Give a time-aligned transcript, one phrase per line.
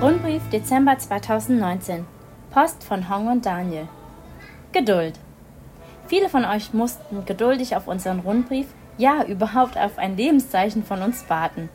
[0.00, 2.06] Rundbrief Dezember 2019.
[2.52, 3.88] Post von Hong und Daniel.
[4.70, 5.18] Geduld.
[6.06, 11.28] Viele von euch mussten geduldig auf unseren Rundbrief, ja überhaupt auf ein Lebenszeichen von uns
[11.28, 11.68] warten.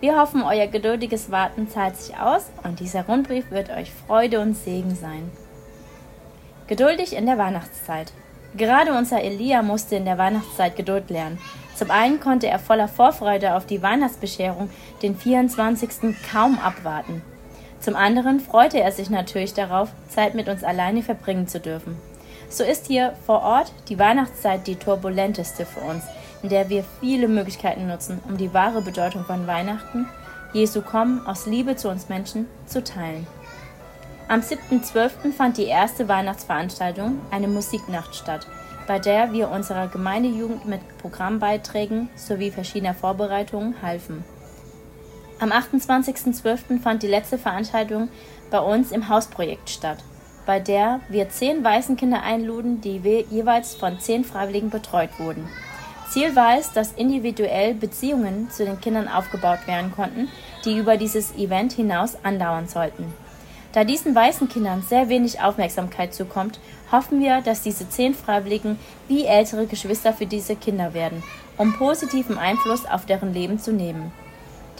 [0.00, 4.58] Wir hoffen, euer geduldiges Warten zahlt sich aus und dieser Rundbrief wird euch Freude und
[4.58, 5.30] Segen sein.
[6.66, 8.12] Geduldig in der Weihnachtszeit.
[8.58, 11.38] Gerade unser Elia musste in der Weihnachtszeit Geduld lernen.
[11.74, 14.68] Zum einen konnte er voller Vorfreude auf die Weihnachtsbescherung
[15.00, 16.14] den 24.
[16.30, 17.22] kaum abwarten.
[17.84, 21.98] Zum anderen freute er sich natürlich darauf, Zeit mit uns alleine verbringen zu dürfen.
[22.48, 26.02] So ist hier vor Ort die Weihnachtszeit die turbulenteste für uns,
[26.42, 30.08] in der wir viele Möglichkeiten nutzen, um die wahre Bedeutung von Weihnachten,
[30.54, 33.26] Jesu Kommen aus Liebe zu uns Menschen, zu teilen.
[34.28, 35.34] Am 7.12.
[35.36, 38.46] fand die erste Weihnachtsveranstaltung, eine Musiknacht, statt,
[38.86, 44.24] bei der wir unserer Gemeindejugend mit Programmbeiträgen sowie verschiedener Vorbereitungen halfen.
[45.40, 46.80] Am 28.12.
[46.80, 48.08] fand die letzte Veranstaltung
[48.50, 49.98] bei uns im Hausprojekt statt,
[50.46, 52.98] bei der wir zehn Waisenkinder einluden, die
[53.30, 55.48] jeweils von zehn Freiwilligen betreut wurden.
[56.08, 60.28] Ziel war es, dass individuell Beziehungen zu den Kindern aufgebaut werden konnten,
[60.64, 63.12] die über dieses Event hinaus andauern sollten.
[63.72, 66.60] Da diesen weißen Kindern sehr wenig Aufmerksamkeit zukommt,
[66.92, 71.24] hoffen wir, dass diese zehn Freiwilligen wie ältere Geschwister für diese Kinder werden,
[71.58, 74.12] um positiven Einfluss auf deren Leben zu nehmen.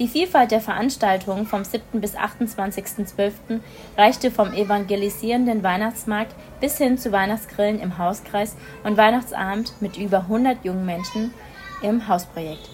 [0.01, 2.01] Die Vielfalt der Veranstaltungen vom 7.
[2.01, 3.61] bis 28.12.
[3.97, 10.65] reichte vom evangelisierenden Weihnachtsmarkt bis hin zu Weihnachtsgrillen im Hauskreis und Weihnachtsabend mit über 100
[10.65, 11.33] jungen Menschen
[11.81, 12.69] im Hausprojekt.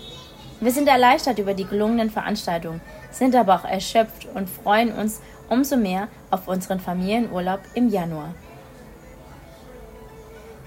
[0.60, 5.76] Wir sind erleichtert über die gelungenen Veranstaltungen, sind aber auch erschöpft und freuen uns umso
[5.76, 8.34] mehr auf unseren Familienurlaub im Januar.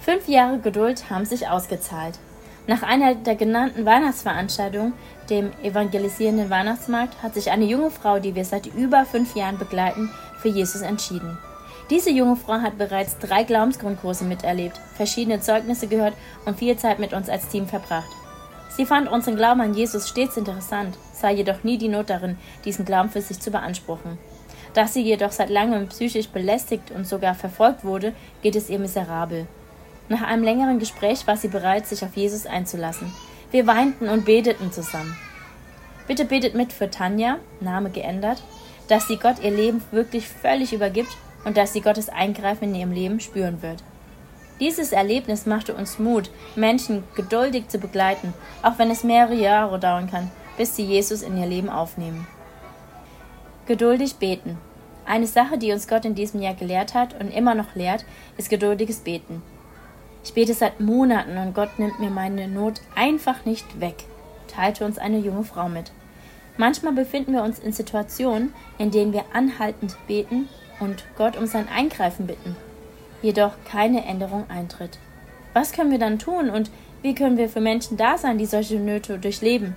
[0.02, 2.20] Fünf Jahre Geduld haben sich ausgezahlt.
[2.66, 4.94] Nach einer der genannten Weihnachtsveranstaltungen,
[5.30, 10.10] dem evangelisierenden Weihnachtsmarkt, hat sich eine junge Frau, die wir seit über fünf Jahren begleiten,
[10.40, 11.38] für Jesus entschieden.
[11.90, 16.14] Diese junge Frau hat bereits drei Glaubensgrundkurse miterlebt, verschiedene Zeugnisse gehört
[16.46, 18.10] und viel Zeit mit uns als Team verbracht.
[18.70, 22.86] Sie fand unseren Glauben an Jesus stets interessant, sah jedoch nie die Not darin, diesen
[22.86, 24.18] Glauben für sich zu beanspruchen.
[24.74, 29.48] Da sie jedoch seit langem psychisch belästigt und sogar verfolgt wurde, geht es ihr miserabel.
[30.14, 33.12] Nach einem längeren Gespräch war sie bereit, sich auf Jesus einzulassen.
[33.50, 35.18] Wir weinten und beteten zusammen.
[36.06, 38.44] Bitte betet mit für Tanja, Name geändert,
[38.88, 42.92] dass sie Gott ihr Leben wirklich völlig übergibt und dass sie Gottes Eingreifen in ihrem
[42.92, 43.84] Leben spüren wird.
[44.60, 50.12] Dieses Erlebnis machte uns Mut, Menschen geduldig zu begleiten, auch wenn es mehrere Jahre dauern
[50.12, 52.28] kann, bis sie Jesus in ihr Leben aufnehmen.
[53.66, 54.60] Geduldig beten.
[55.08, 58.06] Eine Sache, die uns Gott in diesem Jahr gelehrt hat und immer noch lehrt,
[58.38, 59.42] ist geduldiges Beten.
[60.24, 64.06] Ich bete seit Monaten und Gott nimmt mir meine Not einfach nicht weg,
[64.48, 65.92] teilte uns eine junge Frau mit.
[66.56, 70.48] Manchmal befinden wir uns in Situationen, in denen wir anhaltend beten
[70.80, 72.56] und Gott um sein Eingreifen bitten,
[73.22, 74.98] jedoch keine Änderung eintritt.
[75.54, 78.80] Was können wir dann tun und wie können wir für Menschen da sein, die solche
[78.80, 79.76] Nöte durchleben?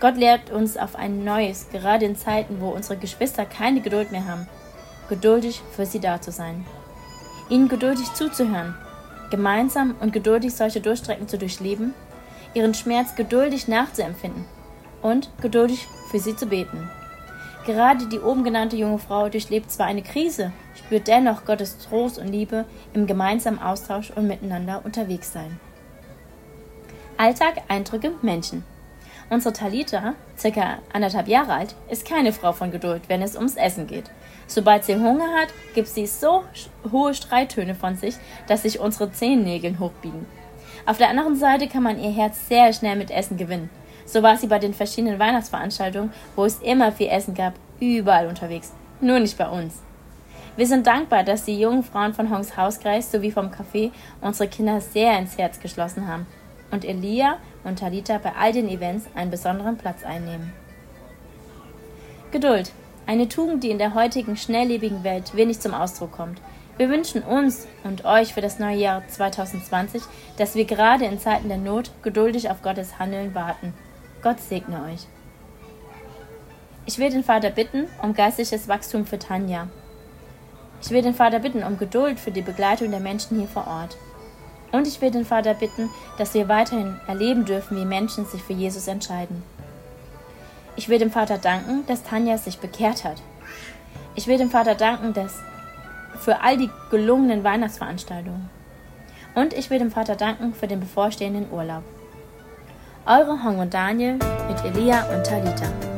[0.00, 4.26] Gott lehrt uns auf ein neues, gerade in Zeiten, wo unsere Geschwister keine Geduld mehr
[4.26, 4.48] haben,
[5.08, 6.66] geduldig für sie da zu sein,
[7.48, 8.74] ihnen geduldig zuzuhören
[9.32, 11.94] gemeinsam und geduldig solche Durchstrecken zu durchleben,
[12.52, 14.44] ihren Schmerz geduldig nachzuempfinden
[15.00, 16.90] und geduldig für sie zu beten.
[17.64, 22.28] Gerade die oben genannte junge Frau durchlebt zwar eine Krise, spürt dennoch Gottes Trost und
[22.28, 25.58] Liebe im gemeinsamen Austausch und miteinander unterwegs sein.
[27.16, 28.64] Alltag, Eindrücke, Menschen.
[29.32, 33.86] Unsere Talita, circa anderthalb Jahre alt, ist keine Frau von Geduld, wenn es ums Essen
[33.86, 34.10] geht.
[34.46, 36.44] Sobald sie Hunger hat, gibt sie so
[36.92, 38.16] hohe Streittöne von sich,
[38.46, 40.26] dass sich unsere Zehennägel hochbiegen.
[40.84, 43.70] Auf der anderen Seite kann man ihr Herz sehr schnell mit Essen gewinnen.
[44.04, 48.74] So war sie bei den verschiedenen Weihnachtsveranstaltungen, wo es immer viel Essen gab, überall unterwegs.
[49.00, 49.80] Nur nicht bei uns.
[50.56, 54.82] Wir sind dankbar, dass die jungen Frauen von Hongs Hauskreis sowie vom Café unsere Kinder
[54.82, 56.26] sehr ins Herz geschlossen haben
[56.70, 60.52] und Elia und Talita bei all den Events einen besonderen Platz einnehmen.
[62.30, 62.72] Geduld.
[63.06, 66.40] Eine Tugend, die in der heutigen schnelllebigen Welt wenig zum Ausdruck kommt.
[66.78, 70.02] Wir wünschen uns und euch für das neue Jahr 2020,
[70.38, 73.74] dass wir gerade in Zeiten der Not geduldig auf Gottes Handeln warten.
[74.22, 75.06] Gott segne euch.
[76.86, 79.68] Ich will den Vater bitten um geistliches Wachstum für Tanja.
[80.80, 83.96] Ich will den Vater bitten um Geduld für die Begleitung der Menschen hier vor Ort.
[84.72, 88.54] Und ich will den Vater bitten, dass wir weiterhin erleben dürfen, wie Menschen sich für
[88.54, 89.42] Jesus entscheiden.
[90.74, 93.22] Ich will dem Vater danken, dass Tanja sich bekehrt hat.
[94.14, 95.38] Ich will dem Vater danken, dass
[96.18, 98.48] für all die gelungenen Weihnachtsveranstaltungen.
[99.34, 101.82] Und ich will dem Vater danken für den bevorstehenden Urlaub.
[103.06, 105.91] Eure Hong und Daniel mit Elia und Talita.